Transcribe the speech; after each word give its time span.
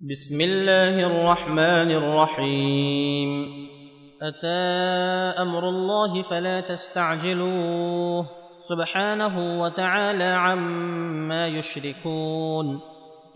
بسم 0.00 0.40
الله 0.40 1.06
الرحمن 1.06 1.90
الرحيم. 1.90 3.46
أتى 4.22 4.56
أمر 5.42 5.68
الله 5.68 6.22
فلا 6.22 6.60
تستعجلوه. 6.60 8.26
سبحانه 8.58 9.60
وتعالى 9.60 10.24
عما 10.24 11.46
يشركون. 11.46 12.80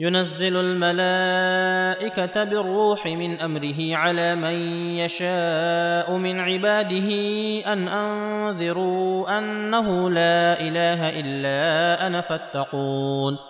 ينزل 0.00 0.56
الملائكة 0.56 2.44
بالروح 2.44 3.06
من 3.06 3.40
أمره 3.40 3.97
على 3.97 4.35
من 4.35 4.54
يشاء 4.97 6.17
من 6.17 6.40
عباده 6.40 7.08
أن 7.72 7.88
أنذروا 7.88 9.38
أنه 9.38 10.11
لا 10.11 10.61
إله 10.61 11.21
إلا 11.21 12.06
أنا 12.06 12.21
فاتقون. 12.21 13.49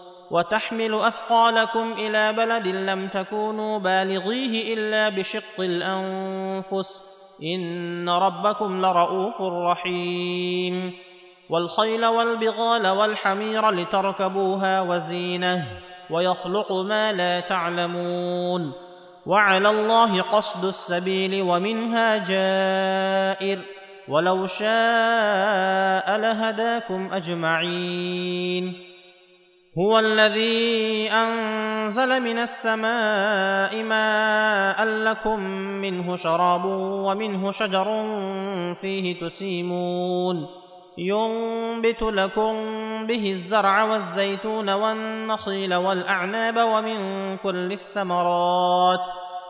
وتحمل 0.31 0.95
أثقالكم 0.95 1.93
إلى 1.93 2.33
بلد 2.33 2.67
لم 2.67 3.07
تكونوا 3.07 3.79
بالغيه 3.79 4.73
إلا 4.73 5.09
بشق 5.09 5.59
الأنفس. 5.59 7.01
إن 7.43 8.09
ربكم 8.09 8.85
لرءوف 8.85 9.41
رحيم. 9.41 10.93
والخيل 11.49 12.05
والبغال 12.05 12.87
والحمير 12.87 13.71
لتركبوها 13.71 14.81
وزينة 14.81 15.65
ويخلق 16.09 16.71
ما 16.71 17.13
لا 17.13 17.39
تعلمون. 17.39 18.73
وعلى 19.25 19.69
الله 19.69 20.21
قصد 20.21 20.65
السبيل 20.65 21.41
ومنها 21.41 22.17
جائر. 22.17 23.59
ولو 24.07 24.45
شاء 24.45 26.17
لهداكم 26.17 27.09
أجمعين. 27.13 28.90
هو 29.77 29.99
الذي 29.99 31.11
أنزل 31.11 32.19
من 32.19 32.37
السماء 32.37 33.83
ماء 33.83 34.85
لكم 34.85 35.39
منه 35.81 36.15
شراب 36.15 36.65
ومنه 37.05 37.51
شجر 37.51 37.85
فيه 38.81 39.19
تسيمون. 39.21 40.47
ينبت 40.97 42.01
لكم 42.01 42.53
به 43.07 43.31
الزرع 43.31 43.83
والزيتون 43.83 44.69
والنخيل 44.69 45.73
والأعناب 45.75 46.57
ومن 46.57 47.37
كل 47.37 47.71
الثمرات. 47.71 48.99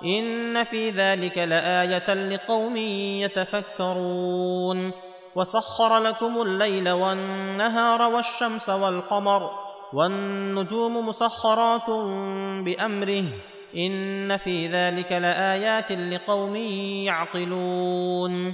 إن 0.05 0.63
في 0.63 0.89
ذلك 0.89 1.37
لآية 1.37 2.13
لقوم 2.13 2.77
يتفكرون. 3.25 4.91
وسخر 5.35 5.97
لكم 5.97 6.41
الليل 6.41 6.89
والنهار 6.89 8.01
والشمس 8.01 8.69
والقمر 8.69 9.70
والنجوم 9.93 11.07
مسخرات 11.07 11.89
بأمره 12.65 13.25
إن 13.75 14.37
في 14.37 14.67
ذلك 14.67 15.11
لآيات 15.11 15.91
لقوم 15.91 16.55
يعقلون 17.05 18.53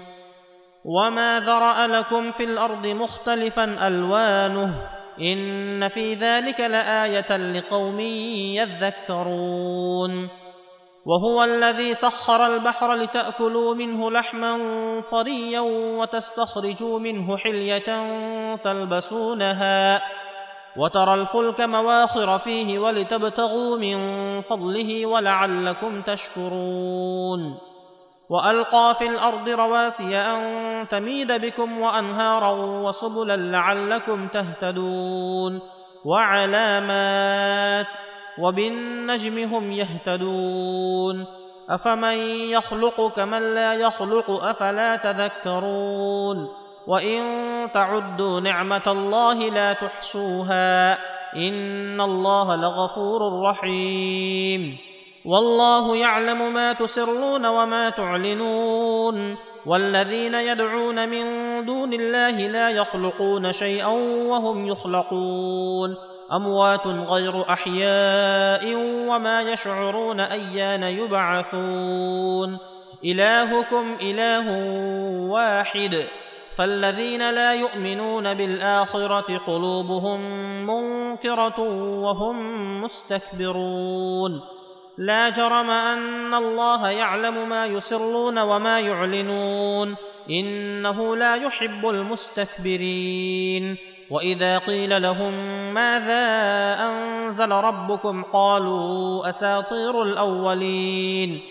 وما 0.86 1.40
ذرأ 1.40 1.88
لكم 1.88 2.32
في 2.32 2.44
الأرض 2.44 2.88
مختلفا 2.88 3.88
ألوانه 3.88 4.74
إن 5.22 5.88
في 5.88 6.14
ذلك 6.14 6.60
لآية 6.60 7.38
لقوم 7.38 8.00
يذكرون 8.60 10.30
وهو 11.06 11.44
الذي 11.44 11.94
سخر 11.94 12.46
البحر 12.46 12.94
لتأكلوا 12.94 13.76
منه 13.76 14.12
لحما 14.12 14.58
طريا 15.12 15.60
وتستخرجوا 16.00 17.00
منه 17.00 17.38
حلية 17.38 17.86
تلبسونها 18.56 20.02
وترى 20.78 21.14
الفلك 21.14 21.62
مواخر 21.62 22.38
فيه 22.38 22.80
ولتبتغوا 22.80 23.78
من 23.78 23.98
فضله 24.42 25.06
ولعلكم 25.06 26.02
تشكرون. 26.02 27.58
وألقى 28.30 28.96
في 29.00 29.08
الأرض 29.08 29.50
رواسي 29.50 30.18
أن 30.18 30.88
تميد 30.88 31.32
بكم 31.32 31.82
وأنهارا 31.82 32.52
وسبلا 32.82 33.38
لعلكم 33.38 34.28
تهتدون. 34.28 35.62
وعلامات 36.06 37.88
وبالنجم 38.40 39.56
هم 39.56 39.72
يهتدون. 39.72 41.26
أفمن 41.70 42.18
يخلق 42.52 43.16
كمن 43.16 43.54
لا 43.54 43.74
يخلق 43.74 44.32
أفلا 44.32 44.96
تذكرون. 44.96 46.67
وان 46.88 47.22
تعدوا 47.74 48.40
نعمه 48.40 48.84
الله 48.88 49.50
لا 49.50 49.74
تحصوها 49.74 50.94
ان 51.36 52.02
الله 52.02 52.56
لغفور 52.56 53.42
رحيم 53.42 54.78
والله 55.26 55.98
يعلم 55.98 56.54
ما 56.54 56.74
تسرون 56.74 57.46
وما 57.46 57.90
تعلنون 57.90 59.38
والذين 59.66 60.34
يدعون 60.34 61.10
من 61.10 61.26
دون 61.66 61.94
الله 61.94 62.48
لا 62.48 62.70
يخلقون 62.70 63.54
شيئا 63.54 63.88
وهم 64.28 64.68
يخلقون 64.68 65.96
اموات 66.32 66.88
غير 66.88 67.54
احياء 67.54 68.76
وما 69.10 69.42
يشعرون 69.42 70.20
ايان 70.20 70.84
يبعثون 70.84 72.58
الهكم 73.06 73.98
اله 74.02 74.48
واحد 75.30 76.08
فالذين 76.58 77.30
لا 77.30 77.54
يؤمنون 77.54 78.34
بالاخره 78.34 79.38
قلوبهم 79.48 80.20
منكره 80.68 81.60
وهم 82.02 82.38
مستكبرون 82.82 84.42
لا 84.98 85.30
جرم 85.30 85.70
ان 85.70 86.34
الله 86.34 86.90
يعلم 86.90 87.50
ما 87.50 87.66
يسرون 87.66 88.40
وما 88.40 88.80
يعلنون 88.80 89.96
انه 90.30 91.16
لا 91.16 91.36
يحب 91.36 91.86
المستكبرين 91.90 93.78
واذا 94.12 94.58
قيل 94.58 95.02
لهم 95.02 95.34
ماذا 95.74 96.26
انزل 96.80 97.52
ربكم 97.52 98.24
قالوا 98.24 99.30
اساطير 99.30 100.04
الاولين 100.04 101.42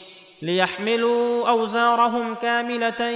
ليحملوا 0.43 1.49
أوزارهم 1.49 2.35
كاملة 2.35 3.09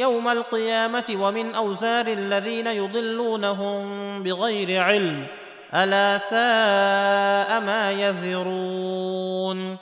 يوم 0.00 0.28
القيامة 0.28 1.04
ومن 1.10 1.54
أوزار 1.54 2.06
الذين 2.06 2.66
يضلونهم 2.66 3.82
بغير 4.22 4.82
علم. 4.82 5.26
ألا 5.74 6.18
ساء 6.18 7.60
ما 7.60 7.90
يزرون. 7.90 9.78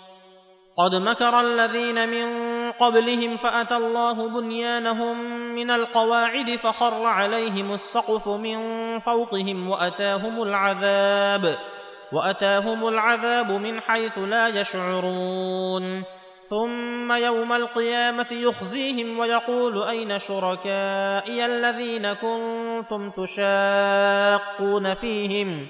قد 0.78 0.94
مكر 0.94 1.40
الذين 1.40 2.08
من 2.08 2.26
قبلهم 2.72 3.36
فأتى 3.36 3.76
الله 3.76 4.28
بنيانهم 4.28 5.18
من 5.54 5.70
القواعد 5.70 6.56
فخر 6.56 7.06
عليهم 7.06 7.72
السقف 7.72 8.28
من 8.28 8.58
فوقهم 8.98 9.70
وأتاهم 9.70 10.42
العذاب 10.42 11.56
وأتاهم 12.12 12.88
العذاب 12.88 13.50
من 13.50 13.80
حيث 13.80 14.18
لا 14.18 14.48
يشعرون. 14.48 16.04
ثم 16.54 17.12
يوم 17.12 17.52
القيامة 17.52 18.26
يخزيهم 18.30 19.18
ويقول 19.18 19.82
أين 19.82 20.18
شركائي 20.18 21.46
الذين 21.46 22.12
كنتم 22.12 23.10
تشاقون 23.10 24.94
فيهم؟ 24.94 25.66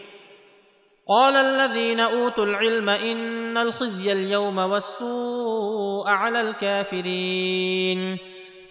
قال 1.09 1.37
الذين 1.37 2.01
أوتوا 2.01 2.45
العلم 2.45 2.89
إن 2.89 3.57
الخزي 3.57 4.13
اليوم 4.13 4.59
والسوء 4.59 6.09
على 6.09 6.41
الكافرين. 6.41 8.19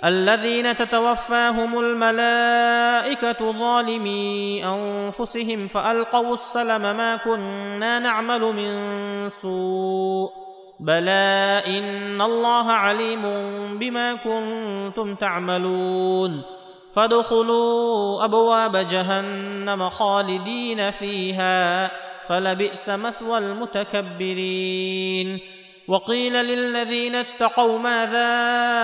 الذين 0.06 0.76
تتوفاهم 0.76 1.80
الملائكة 1.80 3.52
ظالمي 3.52 4.66
أنفسهم 4.66 5.68
فألقوا 5.68 6.34
السلم 6.34 6.82
ما 6.82 7.16
كنا 7.16 8.00
نعمل 8.00 8.42
من 8.42 9.30
سوء. 9.30 10.43
بلى 10.84 11.64
ان 11.68 12.22
الله 12.22 12.72
عليم 12.72 13.22
بما 13.80 14.14
كنتم 14.14 15.16
تعملون 15.16 16.42
فادخلوا 16.96 18.26
ابواب 18.26 18.76
جهنم 18.76 19.90
خالدين 19.90 20.92
فيها 20.92 21.92
فلبئس 22.30 22.90
مثوى 22.90 23.38
المتكبرين 23.38 24.60
وقيل 25.88 26.34
للذين 26.34 27.16
اتقوا 27.16 27.80
ماذا 27.80 28.30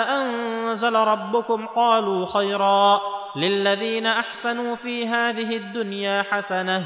انزل 0.09 0.95
ربكم 0.95 1.65
قالوا 1.65 2.25
خيرا 2.25 3.01
للذين 3.35 4.05
احسنوا 4.05 4.75
في 4.75 5.07
هذه 5.07 5.57
الدنيا 5.57 6.23
حسنه 6.23 6.85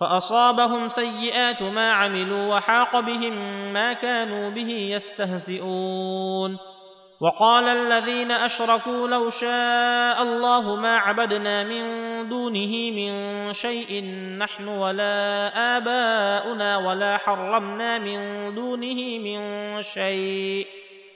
فأصابهم 0.00 0.88
سيئات 0.88 1.62
ما 1.62 1.92
عملوا 1.92 2.56
وحاق 2.56 3.00
بهم 3.00 3.32
ما 3.72 3.92
كانوا 3.92 4.50
به 4.50 4.68
يستهزئون. 4.68 6.58
وقال 7.20 7.68
الذين 7.68 8.30
أشركوا 8.30 9.08
لو 9.08 9.30
شاء 9.30 10.22
الله 10.22 10.76
ما 10.76 10.96
عبدنا 10.96 11.64
من 11.64 11.82
دونه 12.28 12.90
من 12.90 13.52
شيء 13.52 14.04
نحن 14.38 14.68
ولا 14.68 15.48
آباؤنا 15.76 16.76
ولا 16.76 17.16
حرمنا 17.16 17.98
من 17.98 18.54
دونه 18.54 19.18
من 19.18 19.82
شيء. 19.82 20.66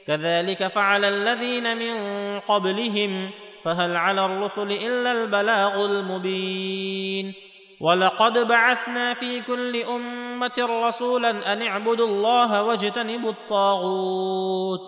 كذلك 0.07 0.67
فعل 0.67 1.05
الذين 1.05 1.77
من 1.77 1.95
قبلهم. 2.41 3.31
فهل 3.65 3.97
على 3.97 4.27
الرسل 4.27 4.73
إلا 4.73 5.13
البلاغ 5.13 5.85
المبين. 5.85 7.44
ولقد 7.85 8.49
بعثنا 8.49 9.15
في 9.15 9.41
كل 9.41 9.83
أمة 9.83 10.53
رسولا 10.59 11.53
أن 11.53 11.63
اعبدوا 11.63 12.07
الله 12.07 12.63
واجتنبوا 12.63 13.31
الطاغوت. 13.31 14.81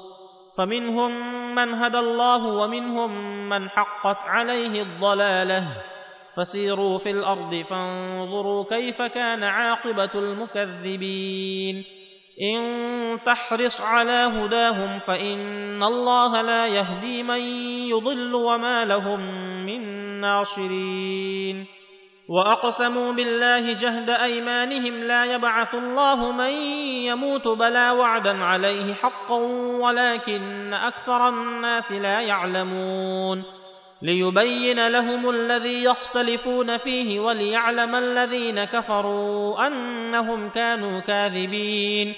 فمنهم 0.58 1.10
من 1.54 1.74
هدى 1.74 1.98
الله 1.98 2.46
ومنهم 2.46 3.10
من 3.48 3.68
حقت 3.68 4.16
عليه 4.26 4.82
الضلالة. 4.82 5.64
فسيروا 6.36 6.98
في 6.98 7.10
الأرض 7.10 7.64
فانظروا 7.70 8.64
كيف 8.64 9.02
كان 9.02 9.42
عاقبة 9.44 10.10
المكذبين. 10.14 11.84
إن 12.42 13.18
تحرص 13.26 13.80
على 13.80 14.12
هداهم 14.12 14.98
فإن 14.98 15.82
الله 15.82 16.42
لا 16.42 16.66
يهدي 16.66 17.22
من 17.22 17.40
يضل 17.88 18.34
وما 18.34 18.84
لهم 18.84 19.20
من 19.66 19.80
ناصرين. 20.20 21.75
وأقسموا 22.28 23.12
بالله 23.12 23.72
جهد 23.72 24.10
أيمانهم 24.10 25.04
لا 25.04 25.24
يبعث 25.24 25.74
الله 25.74 26.32
من 26.32 26.50
يموت 27.06 27.48
بلا 27.48 27.92
وعدا 27.92 28.44
عليه 28.44 28.94
حقا 28.94 29.36
ولكن 29.80 30.74
أكثر 30.74 31.28
الناس 31.28 31.92
لا 31.92 32.20
يعلمون 32.20 33.42
ليبين 34.02 34.88
لهم 34.88 35.30
الذي 35.30 35.84
يختلفون 35.84 36.76
فيه 36.76 37.20
وليعلم 37.20 37.94
الذين 37.94 38.64
كفروا 38.64 39.66
أنهم 39.66 40.48
كانوا 40.48 41.00
كاذبين 41.00 42.14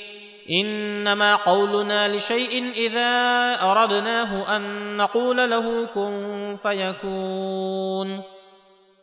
إنما 0.51 1.37
قولنا 1.37 2.17
لشيء 2.17 2.73
إذا 2.77 3.11
أردناه 3.63 4.57
أن 4.57 4.97
نقول 4.97 5.51
له 5.51 5.87
كن 5.95 6.57
فيكون 6.63 8.38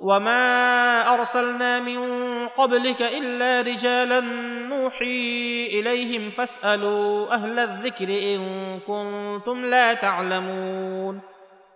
وما 0.00 1.14
ارسلنا 1.14 1.80
من 1.80 1.98
قبلك 2.48 3.02
الا 3.02 3.60
رجالا 3.60 4.20
نوحي 4.68 5.66
اليهم 5.66 6.30
فاسالوا 6.30 7.34
أهل 7.34 7.58
الذكر 7.58 8.08
ان 8.08 8.40
كنتم 8.86 9.64
لا 9.64 9.94
تعلمون 9.94 11.20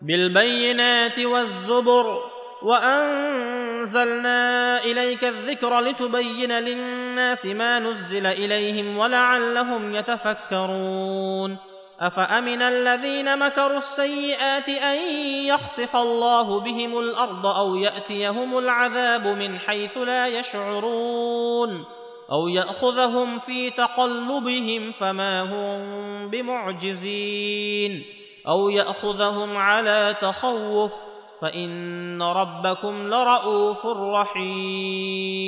بالبينات 0.03 1.19
والزبر 1.19 2.19
وانزلنا 2.63 4.39
اليك 4.85 5.25
الذكر 5.25 5.81
لتبين 5.81 6.53
للناس 6.53 7.47
ما 7.47 7.79
نزل 7.79 8.27
اليهم 8.27 8.99
ولعلهم 8.99 9.95
يتفكرون 9.95 11.59
أفأمن 12.01 12.63
الذين 12.63 13.39
مكروا 13.39 13.77
السيئات 13.77 14.69
أن 14.69 14.99
يخسف 15.47 15.97
الله 15.97 16.61
بهم 16.61 16.99
الأرض 16.99 17.47
أو 17.47 17.75
يأتيهم 17.77 18.59
العذاب 18.59 19.27
من 19.27 19.59
حيث 19.59 19.97
لا 19.97 20.27
يشعرون 20.27 21.85
أو 22.33 22.49
يأخذهم 22.49 23.39
في 23.39 23.71
تقلبهم 23.71 24.93
فما 24.93 25.43
هم 25.43 26.31
بمعجزين 26.31 28.05
أو 28.49 28.69
يأخذهم 28.69 29.57
على 29.57 30.17
تخوف 30.21 30.93
فإن 31.41 32.23
ربكم 32.23 33.09
لرءوف 33.09 33.87
رحيم 33.87 35.39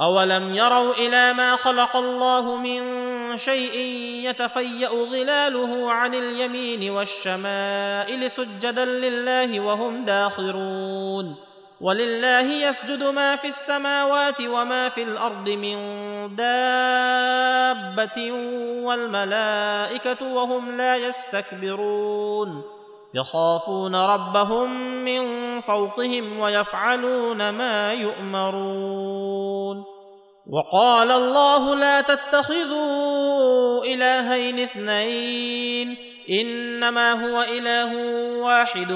أولم 0.00 0.54
يروا 0.54 0.94
إلى 0.94 1.32
ما 1.32 1.56
خلق 1.56 1.96
الله 1.96 2.56
من 2.56 3.09
شيء 3.36 3.76
يتفيأ 4.28 4.88
ظلاله 4.88 5.92
عن 5.92 6.14
اليمين 6.14 6.90
والشمائل 6.90 8.30
سجدا 8.30 8.84
لله 8.84 9.60
وهم 9.60 10.04
داخرون. 10.04 11.36
ولله 11.80 12.40
يسجد 12.40 13.02
ما 13.02 13.36
في 13.36 13.46
السماوات 13.46 14.40
وما 14.40 14.88
في 14.88 15.02
الأرض 15.02 15.48
من 15.48 15.76
دابة 16.36 18.32
والملائكة 18.84 20.34
وهم 20.34 20.76
لا 20.76 20.96
يستكبرون. 20.96 22.62
يخافون 23.14 23.94
ربهم 23.94 24.94
من 25.04 25.60
فوقهم 25.60 26.38
ويفعلون 26.38 27.50
ما 27.50 27.92
يؤمرون. 27.92 29.99
وقال 30.46 31.10
الله 31.10 31.74
لا 31.74 32.00
تتخذوا 32.00 33.84
إلهين 33.84 34.58
اثنين 34.58 35.96
إنما 36.30 37.12
هو 37.12 37.42
إله 37.42 37.96
واحد 38.40 38.92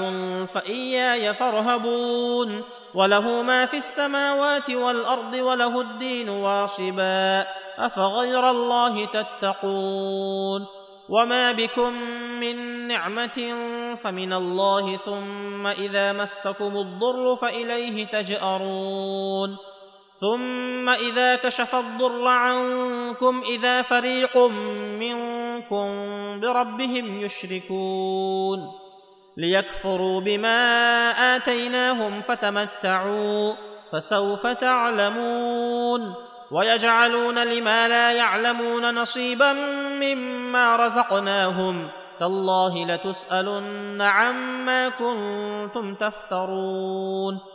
فإياي 0.53 1.33
فارهبون. 1.33 2.63
وله 2.95 3.41
ما 3.41 3.65
في 3.65 3.77
السماوات 3.77 4.69
والأرض 4.69 5.33
وله 5.33 5.81
الدين 5.81 6.29
واصبا 6.29 7.45
أفغير 7.77 8.49
الله 8.49 9.05
تتقون. 9.05 10.65
وما 11.09 11.51
بكم 11.51 11.93
من 12.39 12.87
نعمة 12.87 13.53
فمن 13.95 14.33
الله 14.33 14.97
ثم 14.97 15.67
إذا 15.67 16.13
مسكم 16.13 16.77
الضر 16.77 17.35
فإليه 17.35 18.05
تجأرون. 18.05 19.74
ثم 20.21 20.89
اذا 20.89 21.35
كشف 21.35 21.75
الضر 21.75 22.27
عنكم 22.27 23.43
اذا 23.49 23.81
فريق 23.81 24.37
منكم 24.99 25.87
بربهم 26.39 27.21
يشركون 27.21 28.71
ليكفروا 29.37 30.21
بما 30.21 30.57
اتيناهم 31.35 32.21
فتمتعوا 32.21 33.53
فسوف 33.91 34.47
تعلمون 34.47 36.15
ويجعلون 36.51 37.47
لما 37.47 37.87
لا 37.87 38.11
يعلمون 38.11 38.95
نصيبا 38.95 39.53
مما 40.01 40.75
رزقناهم 40.75 41.87
تالله 42.19 42.85
لتسالن 42.85 44.01
عما 44.01 44.89
كنتم 44.89 45.95
تفترون 45.95 47.54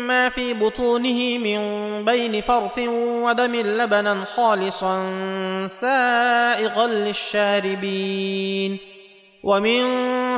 في 0.29 0.53
بطونه 0.53 1.37
من 1.37 1.59
بين 2.05 2.41
فرث 2.41 2.79
ودم 3.23 3.55
لبنا 3.55 4.25
خالصا 4.25 5.17
سائغا 5.67 6.87
للشاربين. 6.87 8.79
ومن 9.43 9.83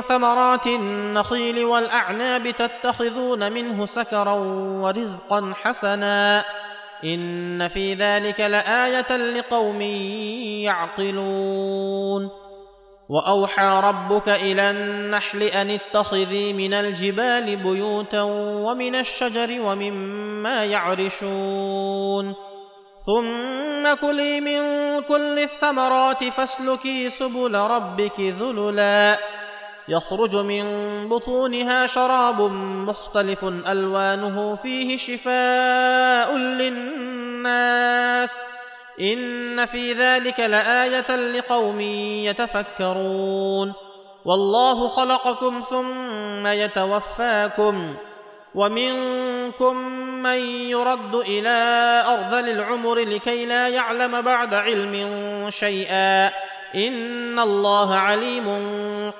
ثمرات 0.00 0.66
النخيل 0.66 1.64
والأعناب 1.64 2.50
تتخذون 2.50 3.52
منه 3.52 3.84
سكرا 3.84 4.34
ورزقا 4.82 5.52
حسنا. 5.54 6.44
إن 7.04 7.68
في 7.68 7.94
ذلك 7.94 8.40
لآية 8.40 9.16
لقوم 9.16 9.80
يعقلون. 10.62 12.43
وأوحى 13.08 13.80
ربك 13.84 14.28
إلى 14.28 14.70
النحل 14.70 15.42
أن 15.42 15.70
اتخذي 15.70 16.52
من 16.52 16.74
الجبال 16.74 17.56
بيوتا 17.56 18.22
ومن 18.66 18.94
الشجر 18.94 19.60
ومما 19.60 20.64
يعرشون. 20.64 22.34
ثم 23.06 23.94
كلي 24.00 24.40
من 24.40 24.62
كل 25.02 25.38
الثمرات 25.38 26.24
فاسلكي 26.24 27.10
سبل 27.10 27.54
ربك 27.54 28.20
ذللا. 28.20 29.18
يخرج 29.88 30.36
من 30.36 30.64
بطونها 31.08 31.86
شراب 31.86 32.40
مختلف 32.88 33.44
ألوانه 33.44 34.56
فيه 34.56 34.96
شفاء 34.96 36.36
للناس. 36.36 38.40
ان 39.00 39.66
في 39.66 39.92
ذلك 39.92 40.40
لايه 40.40 41.16
لقوم 41.16 41.80
يتفكرون 42.24 43.72
والله 44.24 44.88
خلقكم 44.88 45.62
ثم 45.70 46.46
يتوفاكم 46.46 47.94
ومنكم 48.54 49.76
من 50.22 50.38
يرد 50.46 51.14
إلى 51.14 51.48
ارذل 52.06 52.48
العمر 52.48 52.98
لكي 52.98 53.46
لا 53.46 53.68
يعلم 53.68 54.20
بعد 54.20 54.54
علم 54.54 54.94
شيئا 55.50 56.26
ان 56.74 57.38
الله 57.38 57.94
عليم 57.94 58.46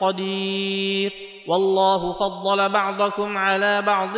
قدير 0.01 1.13
والله 1.49 2.13
فضل 2.13 2.69
بعضكم 2.73 3.39
على 3.39 3.83
بعض 3.83 4.15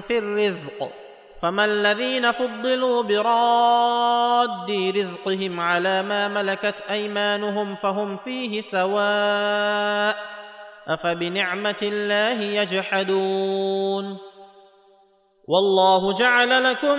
في 0.00 0.18
الرزق 0.18 1.05
فما 1.42 1.64
الذين 1.64 2.32
فضلوا 2.32 3.02
براد 3.02 4.70
رزقهم 4.96 5.60
على 5.60 6.02
ما 6.02 6.28
ملكت 6.28 6.74
أيمانهم 6.90 7.74
فهم 7.74 8.16
فيه 8.16 8.60
سواء 8.60 10.16
أفبنعمة 10.88 11.82
الله 11.82 12.40
يجحدون 12.42 14.18
والله 15.48 16.14
جعل 16.14 16.64
لكم 16.64 16.98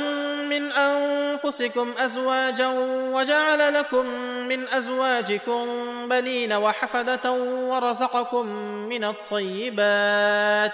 من 0.50 0.72
أنفسكم 0.72 1.94
أزواجا 1.98 2.68
وجعل 3.14 3.74
لكم 3.74 4.06
من 4.48 4.68
أزواجكم 4.68 5.66
بنين 6.08 6.54
وحفدة 6.54 7.32
ورزقكم 7.70 8.46
من 8.90 9.04
الطيبات 9.04 10.74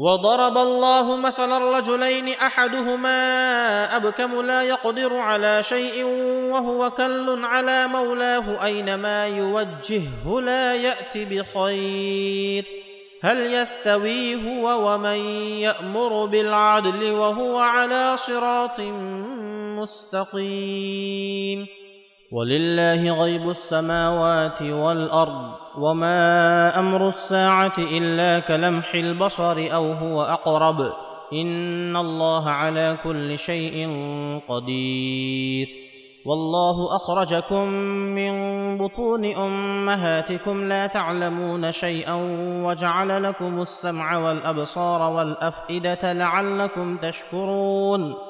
وضرب 0.00 0.58
الله 0.58 1.16
مثلا 1.16 1.56
الرجلين 1.56 2.28
أحدهما 2.28 3.16
أبكم 3.96 4.40
لا 4.40 4.62
يقدر 4.62 5.16
على 5.16 5.62
شيء 5.62 6.04
وهو 6.52 6.90
كل 6.90 7.44
على 7.44 7.86
مولاه 7.86 8.64
أينما 8.64 9.26
يوجهه 9.26 10.40
لا 10.40 10.74
يات 10.74 11.18
بخير. 11.18 12.64
هل 13.22 13.52
يستوي 13.52 14.34
هو 14.34 14.92
ومن 14.92 15.18
يأمر 15.60 16.24
بالعدل 16.24 17.12
وهو 17.12 17.58
على 17.58 18.16
صراط 18.16 18.80
مستقيم؟ 19.80 21.66
ولله 22.32 23.22
غيب 23.22 23.48
السماوات 23.48 24.62
والأرض 24.62 25.52
وما 25.78 26.78
أمر 26.78 27.06
الساعة 27.06 27.78
إلا 27.78 28.38
كلمح 28.38 28.94
البصر 28.94 29.74
أو 29.74 29.92
هو 29.92 30.22
أقرب. 30.22 30.92
إن 31.32 31.96
الله 31.96 32.50
على 32.50 32.98
كل 33.04 33.38
شيء 33.38 33.88
قدير. 34.48 35.68
والله 36.26 36.96
أخرجكم 36.96 37.68
من 38.14 38.32
بطون 38.78 39.24
أمهاتكم 39.24 40.64
لا 40.64 40.86
تعلمون 40.86 41.70
شيئا 41.70 42.14
وجعل 42.64 43.22
لكم 43.22 43.60
السمع 43.60 44.18
والأبصار 44.18 45.12
والأفئدة 45.12 46.12
لعلكم 46.12 46.96
تشكرون. 46.96 48.29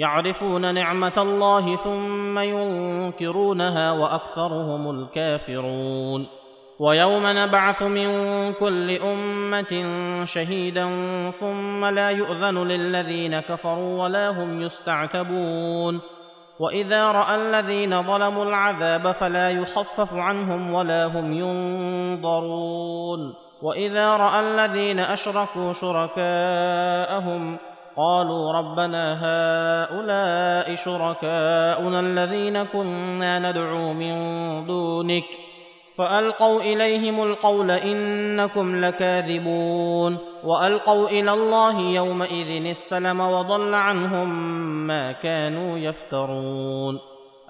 يعرفون 0.00 0.74
نعمة 0.74 1.12
الله 1.16 1.76
ثم 1.76 2.38
ينكرونها 2.38 3.92
وأكثرهم 3.92 4.90
الكافرون. 4.90 6.26
ويوم 6.78 7.22
نبعث 7.24 7.82
من 7.82 8.08
كل 8.52 8.90
أمة 8.90 9.84
شهيدا 10.24 10.86
ثم 11.40 11.84
لا 11.84 12.10
يؤذن 12.10 12.68
للذين 12.68 13.40
كفروا 13.40 14.02
ولا 14.02 14.28
هم 14.28 14.62
يستعتبون. 14.62 16.00
وإذا 16.60 17.12
رأى 17.12 17.34
الذين 17.34 18.02
ظلموا 18.02 18.44
العذاب 18.44 19.12
فلا 19.12 19.50
يخفف 19.50 20.14
عنهم 20.14 20.74
ولا 20.74 21.06
هم 21.06 21.32
ينظرون. 21.32 23.34
وإذا 23.62 24.16
رأى 24.16 24.40
الذين 24.40 25.00
أشركوا 25.00 25.72
شركاءهم 25.72 27.58
قالوا 28.00 28.52
ربنا 28.52 29.04
هؤلاء 29.20 30.74
شركاؤنا 30.74 32.00
الذين 32.00 32.64
كنا 32.64 33.38
ندعو 33.38 33.92
من 33.92 34.14
دونك 34.66 35.24
فألقوا 35.98 36.60
إليهم 36.60 37.22
القول 37.22 37.70
إنكم 37.70 38.76
لكاذبون 38.84 40.18
وألقوا 40.44 41.08
إلى 41.08 41.32
الله 41.32 41.80
يومئذ 41.80 42.66
السلم 42.66 43.20
وضل 43.20 43.74
عنهم 43.74 44.28
ما 44.86 45.12
كانوا 45.12 45.78
يفترون 45.78 46.98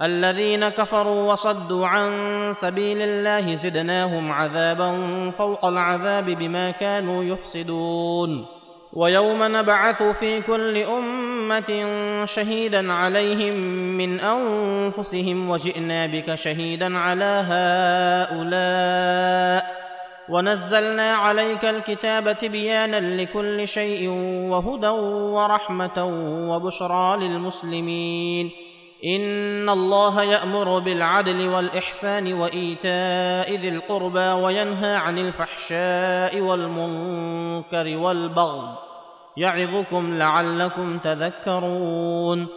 الذين 0.02 0.68
كفروا 0.68 1.32
وصدوا 1.32 1.86
عن 1.86 2.10
سبيل 2.52 3.02
الله 3.02 3.54
زدناهم 3.54 4.32
عذابا 4.32 4.90
فوق 5.30 5.64
العذاب 5.64 6.24
بما 6.24 6.70
كانوا 6.70 7.24
يفسدون 7.24 8.59
ويوم 8.92 9.38
نبعث 9.42 10.02
في 10.02 10.42
كل 10.42 10.76
أمة 10.76 11.88
شهيدا 12.24 12.92
عليهم 12.92 13.54
من 13.96 14.20
أنفسهم 14.20 15.50
وجئنا 15.50 16.06
بك 16.06 16.34
شهيدا 16.34 16.98
على 16.98 17.44
هؤلاء 18.30 19.80
ونزلنا 20.28 21.14
عليك 21.14 21.64
الكتاب 21.64 22.38
تبيانا 22.38 23.22
لكل 23.22 23.68
شيء 23.68 24.08
وهدى 24.50 24.88
ورحمة 25.36 26.04
وبشرى 26.50 27.16
للمسلمين 27.16 28.50
ان 29.04 29.68
الله 29.68 30.22
يامر 30.22 30.78
بالعدل 30.78 31.48
والاحسان 31.48 32.32
وايتاء 32.32 33.56
ذي 33.56 33.68
القربى 33.68 34.28
وينهى 34.28 34.96
عن 34.96 35.18
الفحشاء 35.18 36.40
والمنكر 36.40 37.96
والبغي 37.96 38.74
يعظكم 39.36 40.18
لعلكم 40.18 40.98
تذكرون 40.98 42.48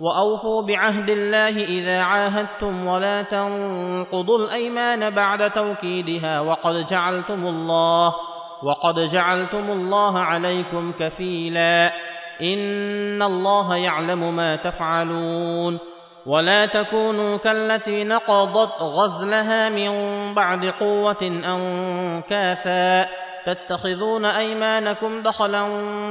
واوفوا 0.00 0.62
بعهد 0.62 1.10
الله 1.10 1.64
اذا 1.64 2.02
عاهدتم 2.02 2.86
ولا 2.86 3.22
تنقضوا 3.22 4.38
الايمان 4.38 5.10
بعد 5.10 5.50
توكيدها 5.50 6.40
وقد 6.40 6.84
جعلتم 6.84 7.46
الله 7.46 8.14
وقد 8.62 9.00
جعلتم 9.00 9.70
الله 9.70 10.18
عليكم 10.18 10.92
كفيلا 11.00 11.92
ان 12.40 13.22
الله 13.22 13.76
يعلم 13.76 14.36
ما 14.36 14.56
تفعلون 14.56 15.91
ولا 16.26 16.66
تكونوا 16.66 17.36
كالتي 17.36 18.04
نقضت 18.04 18.82
غزلها 18.82 19.68
من 19.68 19.90
بعد 20.34 20.64
قوة 20.66 21.22
انكاثا 21.22 23.08
تتخذون 23.46 24.24
أيمانكم 24.24 25.22
دخلا 25.22 25.64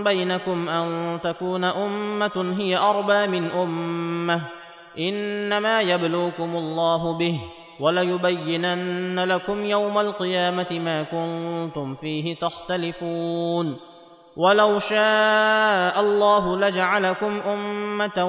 بينكم 0.03 0.69
أن 0.69 1.19
تكون 1.23 1.63
أمة 1.63 2.55
هي 2.59 2.77
أربى 2.77 3.27
من 3.27 3.51
أمة 3.51 4.41
إنما 4.99 5.81
يبلوكم 5.81 6.55
الله 6.55 7.17
به 7.17 7.41
وليبينن 7.79 9.19
لكم 9.19 9.65
يوم 9.65 9.99
القيامة 9.99 10.67
ما 10.71 11.03
كنتم 11.03 11.95
فيه 11.95 12.35
تختلفون 12.35 13.90
ولو 14.37 14.79
شاء 14.79 15.99
الله 15.99 16.57
لجعلكم 16.57 17.39
أمة 17.39 18.25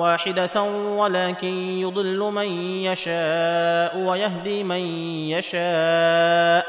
واحدة 0.00 0.62
ولكن 0.98 1.54
يضل 1.78 2.18
من 2.18 2.46
يشاء 2.82 3.98
ويهدي 3.98 4.64
من 4.64 4.80
يشاء 5.30 6.64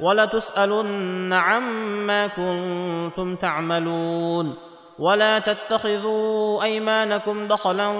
ولتسألن 0.00 1.32
عما 1.32 2.26
كنتم 2.26 3.36
تعملون 3.36 4.56
ولا 4.98 5.38
تتخذوا 5.38 6.62
أيمانكم 6.62 7.48
دخلا 7.48 7.92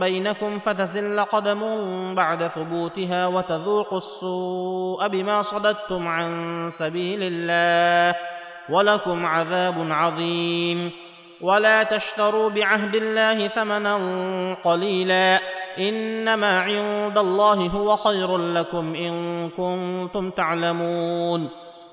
بينكم 0.00 0.58
فتزل 0.58 1.20
قدم 1.20 1.60
بعد 2.14 2.48
ثبوتها 2.48 3.26
وتذوقوا 3.26 3.96
السوء 3.96 5.08
بما 5.08 5.42
صددتم 5.42 6.08
عن 6.08 6.66
سبيل 6.70 7.22
الله 7.22 8.18
ولكم 8.70 9.26
عذاب 9.26 9.86
عظيم. 9.90 10.90
ولا 11.40 11.82
تشتروا 11.82 12.50
بعهد 12.50 12.94
الله 12.94 13.48
ثمنا 13.48 13.96
قليلا. 14.64 15.38
إنما 15.78 16.60
عند 16.60 17.18
الله 17.18 17.54
هو 17.54 17.96
خير 17.96 18.36
لكم 18.36 18.94
إن 18.94 19.48
كنتم 19.48 20.30
تعلمون. 20.30 21.48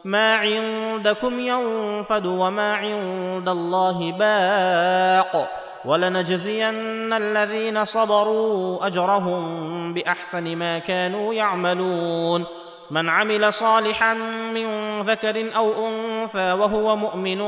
ما 0.06 0.36
عندكم 0.36 1.40
ينفد 1.40 2.26
وما 2.26 2.74
عند 2.74 3.50
الله 3.50 4.12
باق. 4.12 5.50
ولنجزين 5.86 7.14
الذين 7.14 7.84
صبروا 7.84 8.88
أجرهم 8.88 9.94
بأحسن 9.94 10.56
ما 10.56 10.80
كانوا 10.80 11.34
يعملون. 11.34 12.46
من 12.92 13.10
عمل 13.10 13.54
صالحا 13.54 14.14
من 14.54 15.02
ذكر 15.02 15.56
أو 15.56 15.88
أنثى 15.88 16.52
وهو 16.52 16.96
مؤمن 16.96 17.40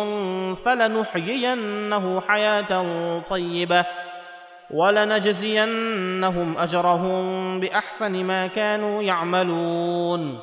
فلنحيينه 0.56 2.22
حياة 2.22 2.72
طيبة 3.30 3.86
ولنجزينهم 4.72 6.58
أجرهم 6.58 7.60
بأحسن 7.60 8.26
ما 8.26 8.48
كانوا 8.48 9.04
يعملون. 9.04 10.40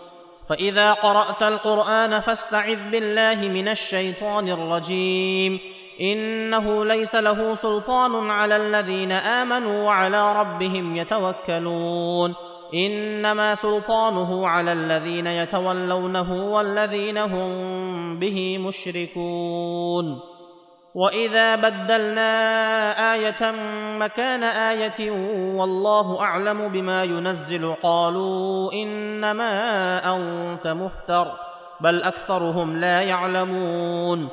فإذا 0.49 0.93
قرأت 0.93 1.43
القرآن 1.43 2.21
فاستعذ 2.21 2.91
بالله 2.91 3.49
من 3.49 3.69
الشيطان 3.69 4.49
الرجيم. 4.49 5.59
إنه 6.01 6.85
ليس 6.85 7.15
له 7.17 7.55
سلطان 7.55 8.31
على 8.31 8.57
الذين 8.57 9.13
آمنوا 9.13 9.85
وعلى 9.85 10.41
ربهم 10.41 10.97
يتوكلون. 10.97 12.50
إنما 12.74 13.54
سلطانه 13.54 14.48
على 14.48 14.72
الذين 14.72 15.26
يتولونه 15.26 16.52
والذين 16.52 17.18
هم 17.18 17.50
به 18.18 18.59
مشركون. 18.59 20.20
وإذا 20.94 21.56
بدلنا 21.56 22.33
آية 23.14 23.52
مكان 23.98 24.42
آية 24.42 25.11
والله 25.56 26.20
أعلم 26.20 26.68
بما 26.68 27.04
ينزل 27.04 27.74
قالوا 27.83 28.72
إنما 28.72 29.52
أنت 30.16 30.66
مفتر 30.66 31.26
بل 31.80 32.02
أكثرهم 32.02 32.76
لا 32.76 33.02
يعلمون. 33.02 34.28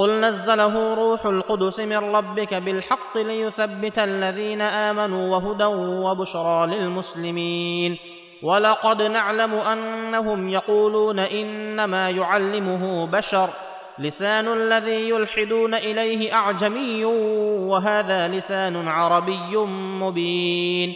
قل 0.00 0.20
نزله 0.20 0.94
روح 0.94 1.26
القدس 1.26 1.80
من 1.80 1.96
ربك 1.96 2.54
بالحق 2.54 3.16
ليثبت 3.16 3.98
الذين 3.98 4.60
امنوا 4.60 5.36
وهدى 5.36 5.64
وبشرى 6.04 6.66
للمسلمين 6.66 7.98
ولقد 8.42 9.02
نعلم 9.02 9.54
انهم 9.54 10.48
يقولون 10.48 11.18
انما 11.18 12.10
يعلمه 12.10 13.06
بشر 13.06 13.48
لسان 13.98 14.48
الذي 14.48 15.08
يلحدون 15.08 15.74
اليه 15.74 16.34
اعجمي 16.34 17.04
وهذا 17.68 18.28
لسان 18.28 18.88
عربي 18.88 19.56
مبين 20.00 20.94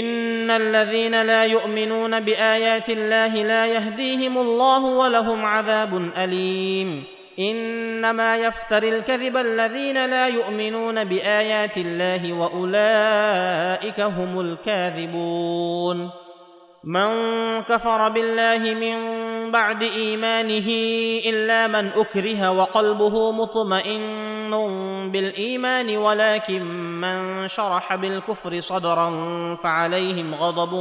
ان 0.00 0.50
الذين 0.50 1.22
لا 1.22 1.44
يؤمنون 1.44 2.20
بايات 2.20 2.90
الله 2.90 3.42
لا 3.42 3.66
يهديهم 3.66 4.38
الله 4.38 4.84
ولهم 4.84 5.44
عذاب 5.44 5.94
اليم 6.16 7.17
إنما 7.38 8.36
يفتر 8.36 8.82
الكذب 8.82 9.36
الذين 9.36 10.06
لا 10.10 10.26
يؤمنون 10.26 11.04
بآيات 11.04 11.76
الله 11.76 12.32
وأولئك 12.32 14.00
هم 14.00 14.40
الكاذبون. 14.40 16.10
من 16.84 17.10
كفر 17.62 18.08
بالله 18.08 18.74
من 18.74 18.98
بعد 19.50 19.82
إيمانه 19.82 20.68
إلا 21.26 21.66
من 21.66 21.88
أكره 21.88 22.50
وقلبه 22.50 23.32
مطمئن 23.32 24.50
بالإيمان 25.12 25.96
ولكن 25.96 26.62
من 27.00 27.48
شرح 27.48 27.94
بالكفر 27.94 28.60
صدرا 28.60 29.10
فعليهم 29.54 30.34
غضب 30.34 30.74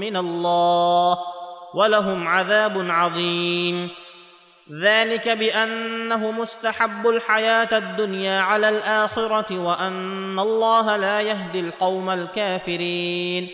من 0.00 0.16
الله 0.16 1.18
ولهم 1.74 2.28
عذاب 2.28 2.86
عظيم. 2.90 3.90
ذلك 4.72 5.28
بأنه 5.28 6.30
مستحب 6.30 7.08
الحياة 7.08 7.78
الدنيا 7.78 8.40
على 8.40 8.68
الآخرة 8.68 9.58
وأن 9.58 10.38
الله 10.38 10.96
لا 10.96 11.20
يهدي 11.20 11.60
القوم 11.60 12.10
الكافرين. 12.10 13.48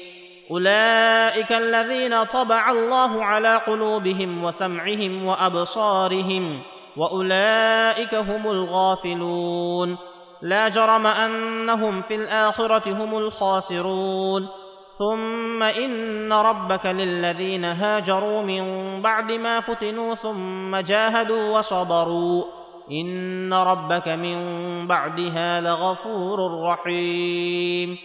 أولئك 0.51 1.53
الذين 1.53 2.25
طبع 2.25 2.71
الله 2.71 3.25
على 3.25 3.57
قلوبهم 3.57 4.45
وسمعهم 4.45 5.27
وأبصارهم 5.27 6.63
وأولئك 6.97 8.15
هم 8.15 8.51
الغافلون. 8.51 9.99
لا 10.43 10.69
جرم 10.69 11.07
أنهم 11.07 12.03
في 12.03 12.15
الآخرة 12.15 12.93
هم 12.93 13.19
الخاسرون. 13.19 14.64
ثم 14.99 15.63
ان 15.63 16.33
ربك 16.33 16.87
للذين 16.87 17.65
هاجروا 17.65 18.43
من 18.43 18.63
بعد 19.03 19.31
ما 19.33 19.61
فتنوا 19.61 20.15
ثم 20.15 20.77
جاهدوا 20.77 21.59
وصبروا 21.59 22.45
ان 22.91 23.55
ربك 23.55 24.09
من 24.09 24.39
بعدها 24.87 25.61
لغفور 25.61 26.39
رحيم 26.63 27.99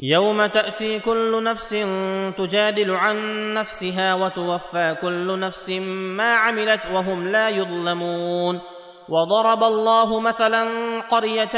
يوم 0.00 0.46
تاتي 0.46 1.00
كل 1.00 1.42
نفس 1.42 1.70
تجادل 2.36 2.90
عن 2.90 3.16
نفسها 3.54 4.14
وتوفى 4.14 4.96
كل 5.00 5.38
نفس 5.38 5.70
ما 6.16 6.34
عملت 6.34 6.86
وهم 6.92 7.28
لا 7.28 7.48
يظلمون 7.48 8.60
وضرب 9.08 9.62
الله 9.62 10.20
مثلا 10.20 10.62
قرية 11.00 11.56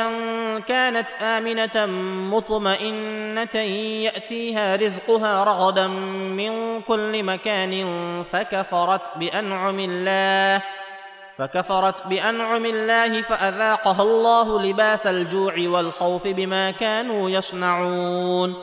كانت 0.58 1.06
آمنة 1.20 1.86
مطمئنة 2.36 3.56
يأتيها 4.04 4.76
رزقها 4.76 5.44
رغدا 5.44 5.86
من 6.36 6.82
كل 6.82 7.22
مكان 7.22 7.72
فكفرت 8.32 9.18
بأنعم 9.18 9.78
الله 9.80 10.62
فكفرت 11.38 12.06
بأنعم 12.06 12.66
الله 12.66 13.22
فأذاقها 13.22 14.02
الله 14.02 14.62
لباس 14.62 15.06
الجوع 15.06 15.54
والخوف 15.58 16.22
بما 16.26 16.70
كانوا 16.70 17.30
يصنعون. 17.30 18.54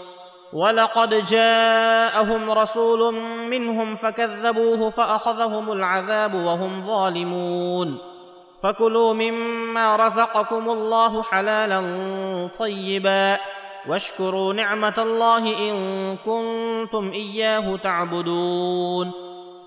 ولقد 0.53 1.09
جاءهم 1.09 2.51
رسول 2.51 3.13
منهم 3.49 3.95
فكذبوه 3.95 4.89
فأخذهم 4.89 5.71
العذاب 5.71 6.33
وهم 6.33 6.87
ظالمون. 6.87 8.12
فكلوا 8.63 9.13
مما 9.13 9.95
رزقكم 9.95 10.69
الله 10.69 11.23
حلالا 11.23 11.79
طيبا 12.59 13.37
واشكروا 13.89 14.53
نعمة 14.53 14.93
الله 14.97 15.37
إن 15.37 15.75
كنتم 16.17 17.11
إياه 17.11 17.75
تعبدون 17.75 19.11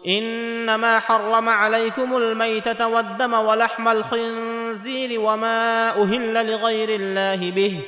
إنما 0.06 0.98
حرم 0.98 1.48
عليكم 1.48 2.16
الميتة 2.16 2.88
والدم 2.88 3.34
ولحم 3.34 3.88
الخنزير 3.88 5.20
وما 5.20 5.88
أهل 6.02 6.50
لغير 6.50 6.88
الله 7.00 7.50
به 7.50 7.80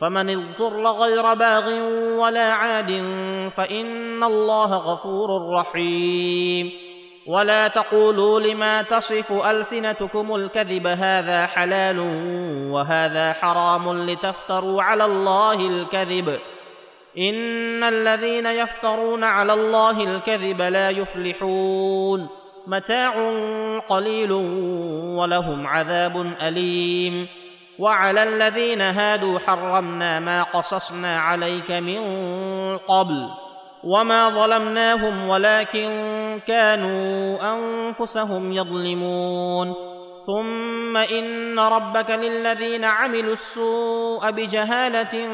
فمن 0.00 0.30
اضطر 0.30 0.82
غير 0.82 1.34
باغ 1.34 1.68
ولا 2.20 2.52
عاد 2.52 2.90
فإن 3.56 4.24
الله 4.24 4.76
غفور 4.76 5.54
رحيم 5.54 6.87
ولا 7.28 7.68
تقولوا 7.68 8.40
لما 8.40 8.82
تصف 8.82 9.46
ألسنتكم 9.46 10.34
الكذب 10.34 10.86
هذا 10.86 11.46
حلال 11.46 11.98
وهذا 12.70 13.32
حرام 13.32 14.10
لتفتروا 14.10 14.82
على 14.82 15.04
الله 15.04 15.52
الكذب. 15.52 16.38
إن 17.18 17.84
الذين 17.84 18.46
يفترون 18.46 19.24
على 19.24 19.52
الله 19.52 20.04
الكذب 20.04 20.62
لا 20.62 20.90
يفلحون. 20.90 22.28
متاع 22.66 23.12
قليل 23.88 24.32
ولهم 25.18 25.66
عذاب 25.66 26.32
أليم. 26.42 27.28
وعلى 27.78 28.22
الذين 28.22 28.80
هادوا 28.80 29.38
حرمنا 29.38 30.20
ما 30.20 30.42
قصصنا 30.42 31.20
عليك 31.20 31.70
من 31.70 32.00
قبل. 32.78 33.28
وما 33.84 34.28
ظلمناهم 34.28 35.28
ولكن 35.28 36.17
كانوا 36.46 37.38
أنفسهم 37.54 38.52
يظلمون. 38.52 39.74
ثم 40.26 40.96
إن 40.96 41.58
ربك 41.58 42.10
للذين 42.10 42.84
عملوا 42.84 43.32
السوء 43.32 44.30
بجهالة 44.30 45.28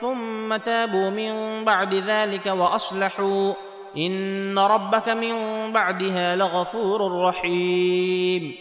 ثم 0.00 0.56
تابوا 0.56 1.10
من 1.10 1.64
بعد 1.64 1.94
ذلك 1.94 2.46
وأصلحوا. 2.46 3.52
إن 3.96 4.58
ربك 4.58 5.08
من 5.08 5.32
بعدها 5.72 6.36
لغفور 6.36 7.28
رحيم. 7.28 8.54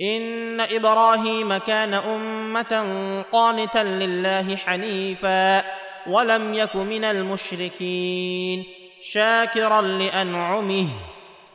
إن 0.00 0.60
إبراهيم 0.60 1.56
كان 1.56 1.94
أمة 1.94 2.84
قانتا 3.32 3.78
لله 3.78 4.56
حنيفا 4.56 5.62
ولم 6.06 6.54
يك 6.54 6.76
من 6.76 7.04
المشركين. 7.04 8.64
شاكرا 9.02 9.80
لأنعمه. 9.80 10.86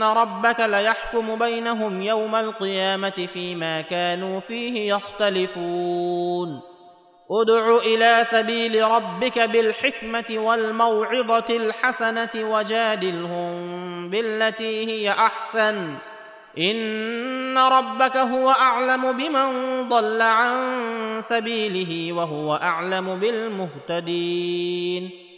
ان 0.00 0.06
ربك 0.06 0.60
ليحكم 0.60 1.38
بينهم 1.38 2.02
يوم 2.02 2.34
القيامه 2.34 3.28
فيما 3.32 3.80
كانوا 3.80 4.40
فيه 4.40 4.94
يختلفون 4.94 6.60
ادع 7.30 7.76
إلى 7.76 8.24
سبيل 8.24 8.82
ربك 8.90 9.38
بالحكمه 9.38 10.24
والموعظه 10.30 11.44
الحسنه 11.50 12.30
وجادلهم 12.34 13.50
بالتي 14.10 14.86
هي 14.86 15.10
احسن 15.10 15.96
ان 16.58 17.58
ربك 17.58 18.16
هو 18.16 18.50
اعلم 18.50 19.12
بمن 19.12 19.48
ضل 19.88 20.22
عن 20.22 20.56
سبيله 21.20 22.12
وهو 22.12 22.54
اعلم 22.54 23.20
بالمهتدين 23.20 25.10